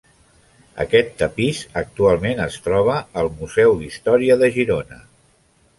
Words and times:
Aquest 0.85 1.11
tapís 1.19 1.59
actualment 1.83 2.41
es 2.49 2.59
troba 2.69 2.97
al 3.23 3.31
Museu 3.41 3.79
d'Història 3.83 4.41
de 4.45 4.53
Girona. 4.59 5.05